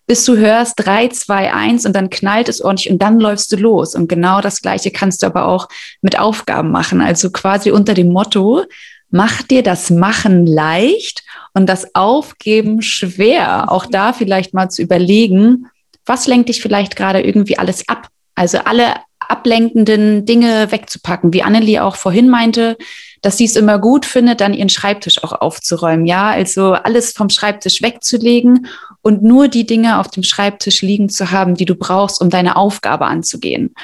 [0.06, 3.56] bis du hörst 3, 2, 1 und dann knallt es ordentlich und dann läufst du
[3.56, 3.94] los.
[3.94, 5.68] Und genau das Gleiche kannst du aber auch
[6.02, 7.00] mit Aufgaben machen.
[7.00, 8.64] Also quasi unter dem Motto,
[9.10, 11.22] mach dir das Machen leicht
[11.54, 13.72] und das Aufgeben schwer.
[13.72, 15.66] Auch da vielleicht mal zu überlegen,
[16.06, 18.08] was lenkt dich vielleicht gerade irgendwie alles ab?
[18.34, 22.76] Also alle ablenkenden Dinge wegzupacken, wie Annelie auch vorhin meinte,
[23.22, 26.06] dass sie es immer gut findet, dann ihren Schreibtisch auch aufzuräumen.
[26.06, 28.66] Ja, also alles vom Schreibtisch wegzulegen
[29.02, 32.56] und nur die Dinge auf dem Schreibtisch liegen zu haben, die du brauchst, um deine
[32.56, 33.74] Aufgabe anzugehen.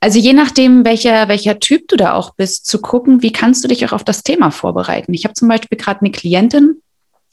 [0.00, 3.68] Also je nachdem, welcher, welcher Typ du da auch bist, zu gucken, wie kannst du
[3.68, 5.14] dich auch auf das Thema vorbereiten.
[5.14, 6.82] Ich habe zum Beispiel gerade eine Klientin,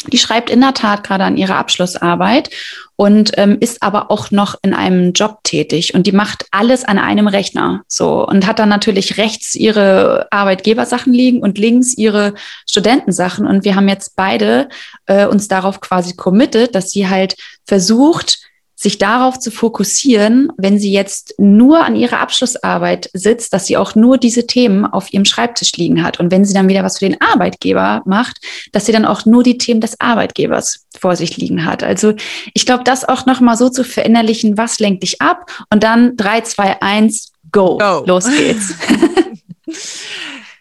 [0.03, 2.49] die schreibt in der Tat gerade an ihrer Abschlussarbeit
[2.95, 6.99] und ähm, ist aber auch noch in einem Job tätig und die macht alles an
[6.99, 12.33] einem Rechner so und hat dann natürlich rechts ihre Arbeitgebersachen liegen und links ihre
[12.69, 14.69] Studentensachen und wir haben jetzt beide
[15.05, 17.35] äh, uns darauf quasi committed, dass sie halt
[17.65, 18.50] versucht
[18.81, 23.93] sich darauf zu fokussieren, wenn sie jetzt nur an ihrer Abschlussarbeit sitzt, dass sie auch
[23.93, 26.19] nur diese Themen auf ihrem Schreibtisch liegen hat.
[26.19, 28.37] Und wenn sie dann wieder was für den Arbeitgeber macht,
[28.71, 31.83] dass sie dann auch nur die Themen des Arbeitgebers vor sich liegen hat.
[31.83, 32.13] Also
[32.55, 35.51] ich glaube, das auch nochmal so zu verinnerlichen, was lenkt dich ab?
[35.69, 37.77] Und dann drei, zwei, eins, go.
[37.77, 38.03] go.
[38.07, 38.73] Los geht's.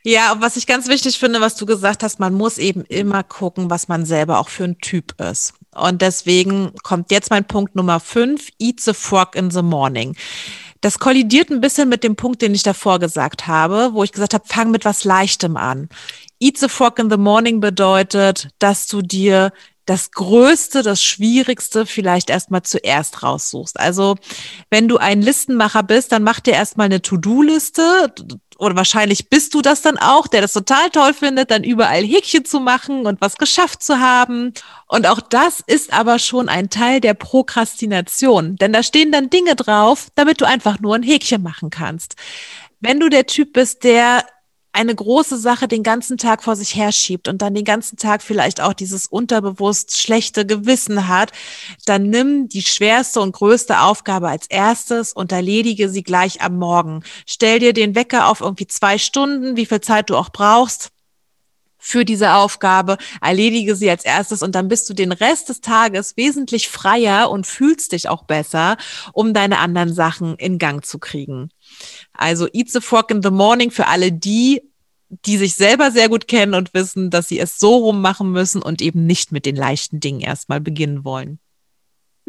[0.02, 3.22] Ja, und was ich ganz wichtig finde, was du gesagt hast, man muss eben immer
[3.22, 5.52] gucken, was man selber auch für ein Typ ist.
[5.74, 10.16] Und deswegen kommt jetzt mein Punkt Nummer fünf, eat the frog in the morning.
[10.80, 14.32] Das kollidiert ein bisschen mit dem Punkt, den ich davor gesagt habe, wo ich gesagt
[14.32, 15.90] habe, fang mit was Leichtem an.
[16.40, 19.52] Eat the frog in the morning bedeutet, dass du dir
[19.84, 23.78] das Größte, das Schwierigste vielleicht erstmal zuerst raussuchst.
[23.78, 24.16] Also
[24.70, 28.14] wenn du ein Listenmacher bist, dann mach dir erstmal eine To-Do-Liste
[28.60, 32.44] oder wahrscheinlich bist du das dann auch, der das total toll findet, dann überall Häkchen
[32.44, 34.52] zu machen und was geschafft zu haben.
[34.86, 39.56] Und auch das ist aber schon ein Teil der Prokrastination, denn da stehen dann Dinge
[39.56, 42.16] drauf, damit du einfach nur ein Häkchen machen kannst.
[42.80, 44.24] Wenn du der Typ bist, der
[44.72, 48.60] eine große Sache den ganzen Tag vor sich herschiebt und dann den ganzen Tag vielleicht
[48.60, 51.32] auch dieses unterbewusst schlechte Gewissen hat,
[51.86, 57.02] dann nimm die schwerste und größte Aufgabe als erstes und erledige sie gleich am Morgen.
[57.26, 60.90] Stell dir den Wecker auf irgendwie zwei Stunden, wie viel Zeit du auch brauchst
[61.80, 66.16] für diese Aufgabe, erledige sie als erstes und dann bist du den Rest des Tages
[66.16, 68.76] wesentlich freier und fühlst dich auch besser,
[69.12, 71.50] um deine anderen Sachen in Gang zu kriegen.
[72.20, 74.60] Also Eat the Frog in the Morning für alle die,
[75.08, 78.62] die sich selber sehr gut kennen und wissen, dass sie es so rum machen müssen
[78.62, 81.38] und eben nicht mit den leichten Dingen erstmal beginnen wollen.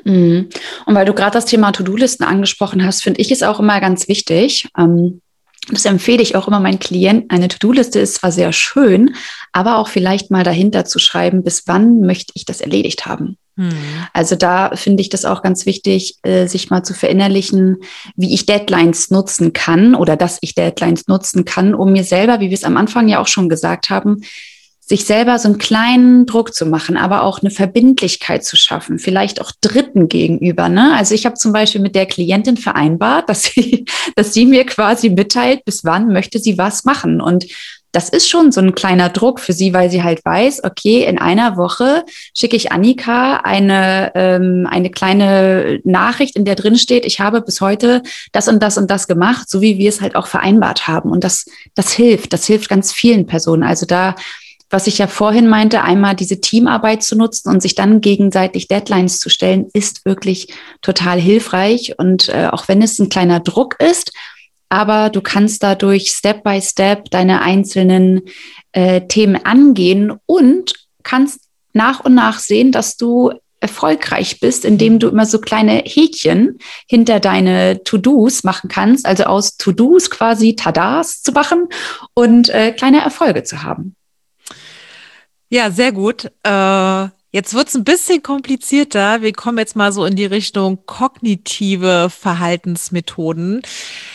[0.04, 0.50] Mhm.
[0.86, 4.08] Und weil du gerade das Thema To-Do-Listen angesprochen hast, finde ich es auch immer ganz
[4.08, 4.70] wichtig.
[4.78, 5.22] Ähm,
[5.70, 7.30] das empfehle ich auch immer meinen Klienten.
[7.30, 9.16] Eine To-Do-Liste ist zwar sehr schön,
[9.52, 13.38] aber auch vielleicht mal dahinter zu schreiben, bis wann möchte ich das erledigt haben.
[13.58, 13.72] Hm.
[14.14, 17.78] Also da finde ich das auch ganz wichtig, äh, sich mal zu verinnerlichen,
[18.16, 22.50] wie ich Deadlines nutzen kann oder dass ich Deadlines nutzen kann, um mir selber, wie
[22.50, 24.22] wir es am Anfang ja auch schon gesagt haben,
[24.92, 29.40] sich selber so einen kleinen Druck zu machen, aber auch eine Verbindlichkeit zu schaffen, vielleicht
[29.40, 30.68] auch Dritten gegenüber.
[30.68, 30.94] Ne?
[30.98, 33.86] Also ich habe zum Beispiel mit der Klientin vereinbart, dass sie,
[34.18, 37.22] dass sie mir quasi mitteilt, bis wann möchte sie was machen.
[37.22, 37.46] Und
[37.92, 41.18] das ist schon so ein kleiner Druck für sie, weil sie halt weiß, okay, in
[41.18, 47.20] einer Woche schicke ich Annika eine, ähm, eine kleine Nachricht, in der drin steht, ich
[47.20, 48.02] habe bis heute
[48.32, 51.12] das und das und das gemacht, so wie wir es halt auch vereinbart haben.
[51.12, 53.64] Und das, das hilft, das hilft ganz vielen Personen.
[53.64, 54.16] Also da,
[54.70, 59.20] was ich ja vorhin meinte, einmal diese Teamarbeit zu nutzen und sich dann gegenseitig Deadlines
[59.20, 61.96] zu stellen, ist wirklich total hilfreich.
[61.98, 64.14] Und äh, auch wenn es ein kleiner Druck ist,
[64.72, 68.22] aber du kannst dadurch Step by Step deine einzelnen
[68.72, 71.42] äh, Themen angehen und kannst
[71.74, 76.58] nach und nach sehen, dass du erfolgreich bist, indem du immer so kleine Häkchen
[76.88, 81.68] hinter deine To-Dos machen kannst, also aus To-Dos quasi Tadas zu machen
[82.14, 83.96] und äh, kleine Erfolge zu haben.
[85.50, 86.32] Ja, sehr gut.
[86.44, 89.22] Äh Jetzt wird's ein bisschen komplizierter.
[89.22, 93.62] Wir kommen jetzt mal so in die Richtung kognitive Verhaltensmethoden.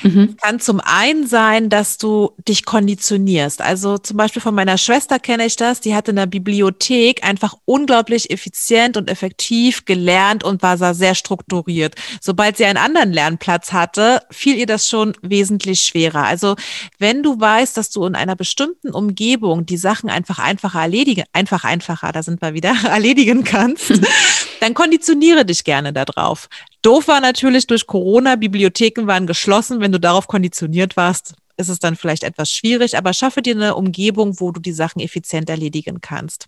[0.03, 0.37] Mhm.
[0.37, 3.63] Kann zum einen sein, dass du dich konditionierst.
[3.63, 5.81] Also zum Beispiel von meiner Schwester kenne ich das.
[5.81, 11.95] Die hat in der Bibliothek einfach unglaublich effizient und effektiv gelernt und war sehr strukturiert.
[12.21, 16.25] Sobald sie einen anderen Lernplatz hatte, fiel ihr das schon wesentlich schwerer.
[16.25, 16.55] Also
[16.99, 21.65] wenn du weißt, dass du in einer bestimmten Umgebung die Sachen einfach einfacher erledigen, einfach
[21.65, 22.75] einfacher, da sind wir wieder,
[23.07, 23.93] erledigen kannst,
[24.61, 26.49] dann konditioniere dich gerne darauf.
[26.83, 29.81] Doof war natürlich durch Corona, Bibliotheken waren geschlossen.
[29.81, 33.77] Wenn du darauf konditioniert warst, ist es dann vielleicht etwas schwierig, aber schaffe dir eine
[33.77, 36.47] Umgebung, wo du die Sachen effizient erledigen kannst.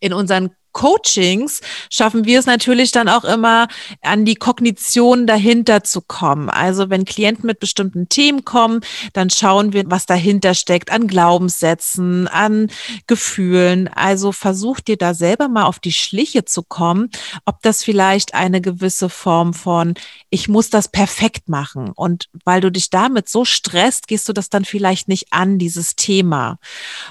[0.00, 3.68] In unseren Coachings schaffen wir es natürlich dann auch immer,
[4.00, 6.50] an die Kognition dahinter zu kommen.
[6.50, 8.80] Also wenn Klienten mit bestimmten Themen kommen,
[9.12, 12.70] dann schauen wir, was dahinter steckt an Glaubenssätzen, an
[13.06, 13.88] Gefühlen.
[13.88, 17.10] Also versuch dir da selber mal auf die Schliche zu kommen,
[17.44, 19.94] ob das vielleicht eine gewisse Form von,
[20.30, 21.90] ich muss das perfekt machen.
[21.94, 25.96] Und weil du dich damit so stresst, gehst du das dann vielleicht nicht an, dieses
[25.96, 26.58] Thema.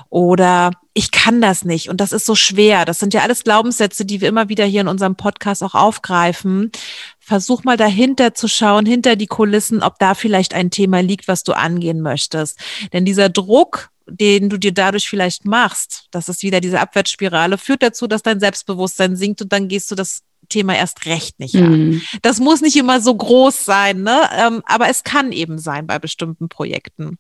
[0.10, 2.84] Oder ich kann das nicht und das ist so schwer.
[2.84, 6.72] Das sind ja alles Glaubenssätze, die wir immer wieder hier in unserem Podcast auch aufgreifen.
[7.20, 11.44] Versuch mal dahinter zu schauen, hinter die Kulissen, ob da vielleicht ein Thema liegt, was
[11.44, 12.60] du angehen möchtest.
[12.92, 17.84] Denn dieser Druck, den du dir dadurch vielleicht machst, das ist wieder diese Abwärtsspirale, führt
[17.84, 21.90] dazu, dass dein Selbstbewusstsein sinkt und dann gehst du das Thema erst recht nicht an.
[21.90, 22.02] Mhm.
[22.22, 24.30] Das muss nicht immer so groß sein, ne?
[24.38, 27.18] Ähm, aber es kann eben sein bei bestimmten Projekten.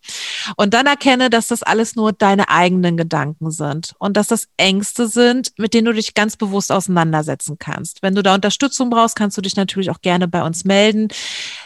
[0.57, 5.07] Und dann erkenne, dass das alles nur deine eigenen Gedanken sind und dass das Ängste
[5.07, 8.01] sind, mit denen du dich ganz bewusst auseinandersetzen kannst.
[8.01, 11.07] Wenn du da Unterstützung brauchst, kannst du dich natürlich auch gerne bei uns melden.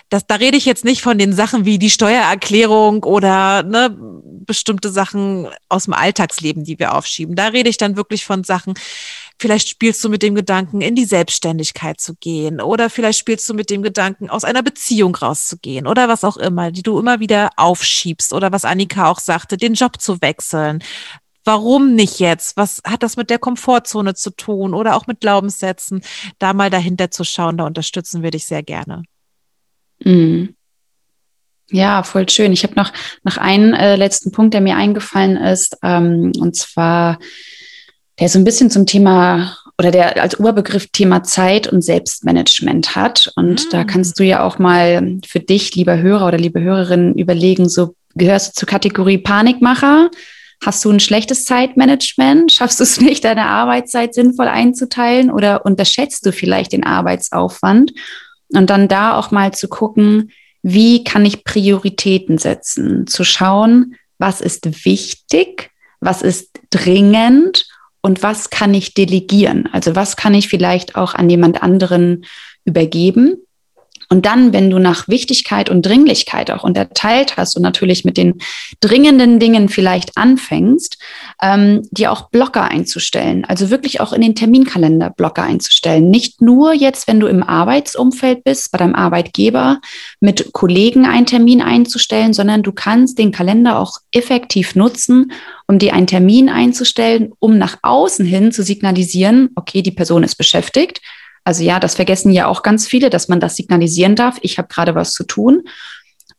[0.09, 3.95] Das, da rede ich jetzt nicht von den Sachen wie die Steuererklärung oder ne,
[4.45, 7.35] bestimmte Sachen aus dem Alltagsleben, die wir aufschieben.
[7.35, 8.75] Da rede ich dann wirklich von Sachen,
[9.37, 13.53] Vielleicht spielst du mit dem Gedanken, in die Selbstständigkeit zu gehen oder vielleicht spielst du
[13.53, 17.49] mit dem Gedanken, aus einer Beziehung rauszugehen oder was auch immer, die du immer wieder
[17.57, 20.81] aufschiebst oder was Annika auch sagte, den Job zu wechseln.
[21.43, 22.55] Warum nicht jetzt?
[22.57, 26.01] Was hat das mit der Komfortzone zu tun oder auch mit Glaubenssätzen?
[26.39, 29.03] Da mal dahinter zu schauen, da unterstützen wir dich sehr gerne.
[29.99, 30.55] Mhm.
[31.71, 32.53] Ja, voll schön.
[32.53, 32.91] Ich habe noch,
[33.23, 37.19] noch einen äh, letzten Punkt, der mir eingefallen ist, ähm, und zwar
[38.19, 43.31] der so ein bisschen zum Thema oder der als Oberbegriff Thema Zeit und Selbstmanagement hat.
[43.35, 43.69] Und mhm.
[43.71, 47.95] da kannst du ja auch mal für dich, lieber Hörer oder liebe Hörerin, überlegen, so
[48.15, 50.09] gehörst du zur Kategorie Panikmacher?
[50.63, 52.51] Hast du ein schlechtes Zeitmanagement?
[52.51, 57.91] Schaffst du es nicht, deine Arbeitszeit sinnvoll einzuteilen oder unterschätzt du vielleicht den Arbeitsaufwand?
[58.53, 60.31] Und dann da auch mal zu gucken,
[60.63, 63.05] wie kann ich Prioritäten setzen?
[63.07, 67.67] Zu schauen, was ist wichtig, was ist dringend
[68.05, 69.67] und was kann ich delegieren?
[69.71, 72.25] Also was kann ich vielleicht auch an jemand anderen
[72.63, 73.44] übergeben?
[74.09, 78.35] Und dann, wenn du nach Wichtigkeit und Dringlichkeit auch unterteilt hast und natürlich mit den
[78.79, 80.97] dringenden Dingen vielleicht anfängst,
[81.41, 86.09] ähm, dir auch Blocker einzustellen, also wirklich auch in den Terminkalender Blocker einzustellen.
[86.09, 89.79] Nicht nur jetzt, wenn du im Arbeitsumfeld bist, bei deinem Arbeitgeber,
[90.19, 95.31] mit Kollegen einen Termin einzustellen, sondern du kannst den Kalender auch effektiv nutzen,
[95.67, 100.35] um dir einen Termin einzustellen, um nach außen hin zu signalisieren, okay, die Person ist
[100.35, 101.01] beschäftigt
[101.45, 104.37] also ja, das vergessen ja auch ganz viele, dass man das signalisieren darf.
[104.41, 105.63] Ich habe gerade was zu tun.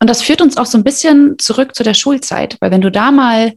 [0.01, 2.91] Und das führt uns auch so ein bisschen zurück zu der Schulzeit, weil wenn du
[2.91, 3.55] da mal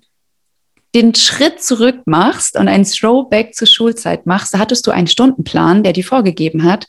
[0.95, 5.83] den Schritt zurück machst und ein Throwback zur Schulzeit machst, da hattest du einen Stundenplan,
[5.83, 6.87] der dir vorgegeben hat,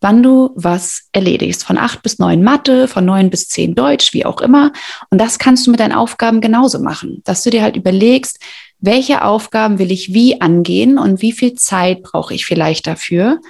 [0.00, 1.64] wann du was erledigst.
[1.64, 4.72] Von acht bis neun Mathe, von neun bis zehn Deutsch, wie auch immer.
[5.10, 8.38] Und das kannst du mit deinen Aufgaben genauso machen, dass du dir halt überlegst,
[8.78, 13.40] welche Aufgaben will ich wie angehen und wie viel Zeit brauche ich vielleicht dafür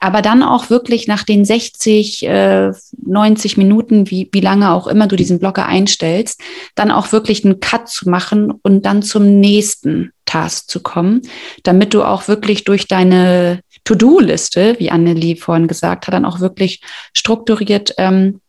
[0.00, 2.72] aber dann auch wirklich nach den 60, äh,
[3.04, 6.40] 90 Minuten, wie, wie lange auch immer du diesen Blocker einstellst,
[6.74, 11.22] dann auch wirklich einen Cut zu machen und dann zum nächsten Task zu kommen,
[11.64, 16.80] damit du auch wirklich durch deine To-Do-Liste, wie Annelie vorhin gesagt hat, dann auch wirklich
[17.12, 18.40] strukturiert ähm,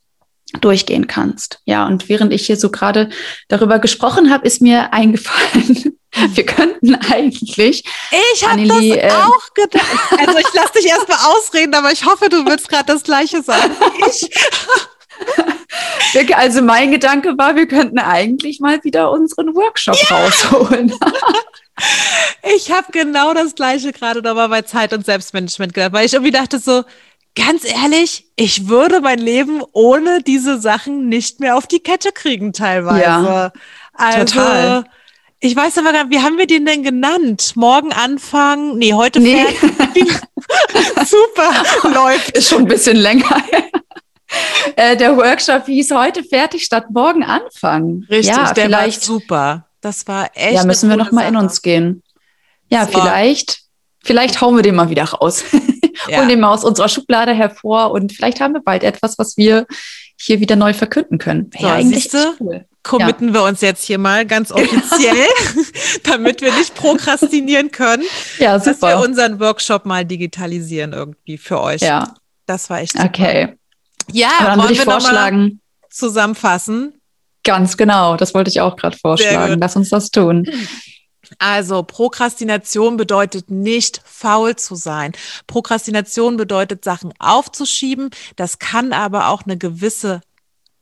[0.60, 1.60] durchgehen kannst.
[1.66, 3.10] Ja, und während ich hier so gerade
[3.48, 5.98] darüber gesprochen habe, ist mir eingefallen,
[6.34, 7.84] wir könnten eigentlich.
[8.34, 9.86] Ich habe das äh, auch gedacht.
[10.18, 13.42] Also ich lasse dich erst mal ausreden, aber ich hoffe, du willst gerade das Gleiche
[13.42, 13.76] sagen.
[14.08, 14.30] Ich.
[16.36, 20.18] Also mein Gedanke war, wir könnten eigentlich mal wieder unseren Workshop ja.
[20.18, 20.94] rausholen.
[22.56, 26.32] ich habe genau das Gleiche gerade nochmal bei Zeit und Selbstmanagement gedacht, weil ich irgendwie
[26.32, 26.84] dachte so,
[27.36, 32.54] ganz ehrlich, ich würde mein Leben ohne diese Sachen nicht mehr auf die Kette kriegen
[32.54, 33.02] teilweise.
[33.02, 33.52] Ja,
[33.94, 34.84] also, total
[35.40, 37.54] Ich weiß aber gar nicht, wie haben wir den denn genannt?
[37.56, 38.78] Morgen anfangen?
[38.78, 39.46] Nee, heute nee.
[41.06, 41.52] Super,
[41.94, 42.32] läuft.
[42.32, 43.44] Ist schon ein bisschen länger.
[44.76, 48.06] äh, der Workshop hieß heute fertig statt morgen anfangen.
[48.10, 49.68] Richtig, ja, der vielleicht, war super.
[49.82, 50.56] Das war echt.
[50.56, 52.04] Ja, müssen wir noch mal in uns gehen.
[52.70, 53.00] Ja, so.
[53.00, 53.61] vielleicht,
[54.04, 55.44] vielleicht hauen wir den mal wieder raus.
[56.08, 56.18] Ja.
[56.18, 59.68] Holen den mal aus unserer Schublade hervor und vielleicht haben wir bald etwas, was wir
[60.20, 61.52] hier wieder neu verkünden können.
[61.54, 62.10] Wäre so, ja, eigentlich
[62.40, 62.66] cool.
[62.82, 63.34] Committen ja.
[63.36, 65.28] wir uns jetzt hier mal ganz offiziell,
[66.04, 68.04] damit wir nicht prokrastinieren können,
[68.40, 68.72] ja, super.
[68.72, 71.82] dass wir unseren Workshop mal digitalisieren irgendwie für euch.
[71.82, 72.16] Ja.
[72.48, 73.06] Das war echt super.
[73.06, 73.56] Okay.
[74.12, 77.00] Ja, Aber dann würde ich vorschlagen, zusammenfassen.
[77.44, 79.60] Ganz genau, das wollte ich auch gerade vorschlagen.
[79.60, 80.48] Lass uns das tun.
[81.40, 85.14] Also Prokrastination bedeutet nicht faul zu sein.
[85.48, 88.10] Prokrastination bedeutet Sachen aufzuschieben.
[88.36, 90.22] Das kann aber auch eine gewisse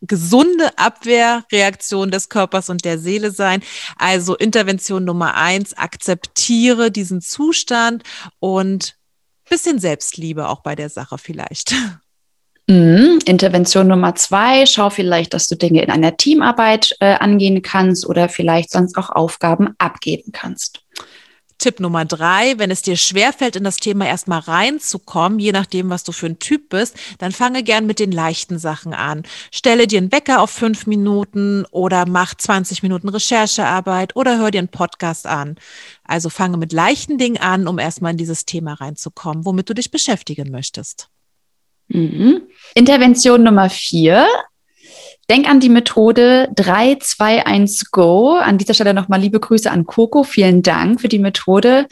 [0.02, 3.62] gesunde Abwehrreaktion des Körpers und der Seele sein.
[3.98, 8.04] Also Intervention Nummer eins, akzeptiere diesen Zustand
[8.40, 8.96] und
[9.50, 11.76] bisschen Selbstliebe auch bei der Sache vielleicht.
[12.70, 13.18] Mhm.
[13.26, 18.30] Intervention Nummer zwei, schau vielleicht, dass du Dinge in einer Teamarbeit äh, angehen kannst oder
[18.30, 20.84] vielleicht sonst auch Aufgaben abgeben kannst.
[21.58, 26.04] Tipp Nummer drei, wenn es dir schwerfällt, in das Thema erstmal reinzukommen, je nachdem, was
[26.04, 29.24] du für ein Typ bist, dann fange gern mit den leichten Sachen an.
[29.52, 34.60] Stelle dir einen Wecker auf fünf Minuten oder mach 20 Minuten Recherchearbeit oder hör dir
[34.60, 35.56] einen Podcast an.
[36.04, 39.90] Also fange mit leichten Dingen an, um erstmal in dieses Thema reinzukommen, womit du dich
[39.90, 41.10] beschäftigen möchtest.
[41.90, 42.44] Mhm.
[42.76, 44.26] Intervention Nummer vier.
[45.30, 48.38] Denk an die Methode 3, 2, 1, Go.
[48.38, 50.24] An dieser Stelle nochmal liebe Grüße an Coco.
[50.24, 51.88] Vielen Dank für die Methode.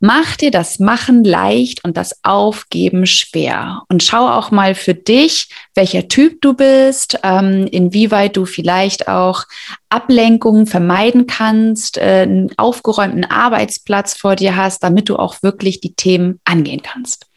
[0.00, 3.82] Mach dir das Machen leicht und das Aufgeben schwer.
[3.88, 9.44] Und schau auch mal für dich, welcher Typ du bist, ähm, inwieweit du vielleicht auch
[9.88, 15.94] Ablenkungen vermeiden kannst, äh, einen aufgeräumten Arbeitsplatz vor dir hast, damit du auch wirklich die
[15.94, 17.27] Themen angehen kannst.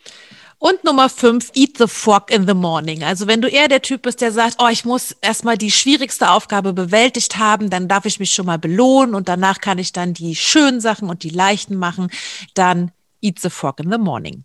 [0.61, 3.03] Und Nummer fünf, eat the frog in the morning.
[3.03, 6.29] Also wenn du eher der Typ bist, der sagt, oh, ich muss erstmal die schwierigste
[6.29, 10.13] Aufgabe bewältigt haben, dann darf ich mich schon mal belohnen und danach kann ich dann
[10.13, 12.11] die schönen Sachen und die leichten machen,
[12.53, 14.43] dann eat the frog in the morning.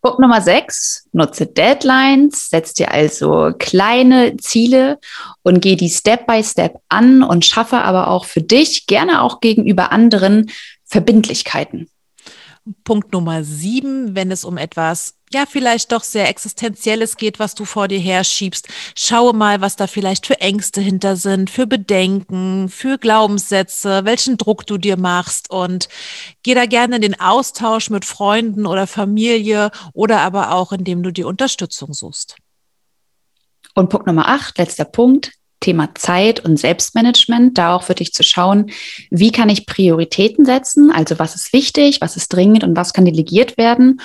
[0.00, 5.00] Punkt Nummer sechs, nutze Deadlines, setz dir also kleine Ziele
[5.42, 9.40] und geh die Step by Step an und schaffe aber auch für dich, gerne auch
[9.40, 10.52] gegenüber anderen,
[10.84, 11.90] Verbindlichkeiten.
[12.84, 17.64] Punkt Nummer sieben, wenn es um etwas, ja, vielleicht doch sehr Existenzielles geht, was du
[17.64, 18.68] vor dir herschiebst.
[18.94, 24.66] Schaue mal, was da vielleicht für Ängste hinter sind, für Bedenken, für Glaubenssätze, welchen Druck
[24.66, 25.88] du dir machst und
[26.42, 31.12] geh da gerne in den Austausch mit Freunden oder Familie oder aber auch, indem du
[31.12, 32.36] die Unterstützung suchst.
[33.74, 38.22] Und Punkt Nummer acht, letzter Punkt, Thema Zeit und Selbstmanagement, da auch für dich zu
[38.22, 38.70] schauen,
[39.10, 43.04] wie kann ich Prioritäten setzen, also was ist wichtig, was ist dringend und was kann
[43.04, 44.00] delegiert werden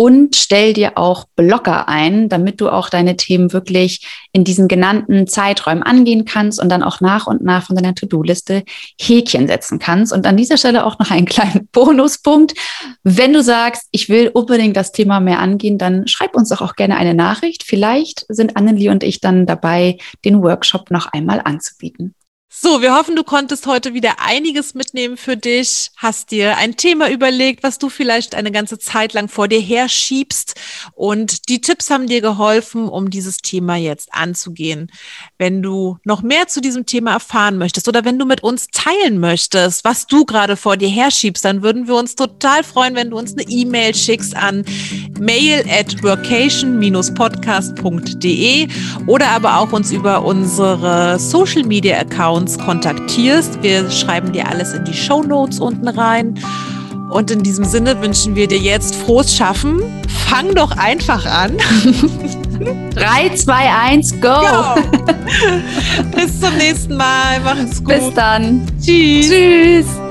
[0.00, 5.26] und stell dir auch Blocker ein, damit du auch deine Themen wirklich in diesen genannten
[5.26, 8.62] Zeiträumen angehen kannst und dann auch nach und nach von deiner To-Do-Liste
[9.00, 10.12] Häkchen setzen kannst.
[10.12, 12.54] Und an dieser Stelle auch noch einen kleinen Bonuspunkt.
[13.02, 16.76] Wenn du sagst, ich will unbedingt das Thema mehr angehen, dann schreib uns doch auch
[16.76, 17.64] gerne eine Nachricht.
[17.64, 22.14] Vielleicht sind Annelie und ich dann dabei, den Workshop noch einmal anzubieten.
[22.60, 27.08] So, wir hoffen, du konntest heute wieder einiges mitnehmen für dich, hast dir ein Thema
[27.08, 30.56] überlegt, was du vielleicht eine ganze Zeit lang vor dir herschiebst
[30.94, 34.90] und die Tipps haben dir geholfen, um dieses Thema jetzt anzugehen.
[35.38, 39.20] Wenn du noch mehr zu diesem Thema erfahren möchtest oder wenn du mit uns teilen
[39.20, 43.18] möchtest, was du gerade vor dir herschiebst, dann würden wir uns total freuen, wenn du
[43.18, 44.64] uns eine E-Mail schickst an
[45.20, 48.66] mail at workation-podcast.de
[49.06, 53.62] oder aber auch uns über unsere Social Media Accounts uns kontaktierst.
[53.62, 56.38] Wir schreiben dir alles in die Show Notes unten rein.
[57.10, 59.82] Und in diesem Sinne wünschen wir dir jetzt frohes Schaffen.
[60.26, 61.58] Fang doch einfach an.
[62.94, 64.28] 3, 2, 1, go!
[64.28, 64.80] go.
[66.16, 67.40] Bis zum nächsten Mal.
[67.44, 67.94] Mach es gut.
[67.94, 68.66] Bis dann.
[68.82, 69.28] Tschüss.
[69.28, 70.07] Tschüss.